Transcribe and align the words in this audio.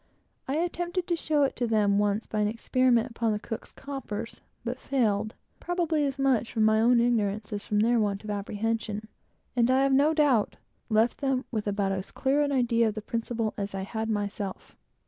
I 0.47 0.55
attempted 0.55 1.05
to 1.05 1.15
show 1.15 1.43
it 1.43 1.55
to 1.57 1.67
them 1.67 1.99
once 1.99 2.25
by 2.25 2.39
an 2.39 2.47
experiment 2.47 3.11
upon 3.11 3.33
the 3.33 3.39
cook's 3.39 3.71
coppers, 3.71 4.41
but 4.65 4.79
failed; 4.79 5.35
probably 5.59 6.07
as 6.07 6.17
much 6.17 6.51
from 6.51 6.63
my 6.65 6.81
own 6.81 6.99
ignorance 6.99 7.53
as 7.53 7.67
from 7.67 7.81
their 7.81 7.99
want 7.99 8.23
of 8.23 8.31
apprehension; 8.31 9.07
and, 9.55 9.69
I 9.69 9.83
have 9.83 9.93
no 9.93 10.15
doubt, 10.15 10.55
left 10.89 11.19
them 11.19 11.45
with 11.51 11.67
about 11.67 11.91
as 11.91 12.09
clear 12.09 12.41
an 12.41 12.51
idea 12.51 12.87
of 12.87 12.95
the 12.95 13.01
principle 13.03 13.53
as 13.57 13.75
I 13.75 13.83
had 13.83 14.09
myself. 14.09 14.75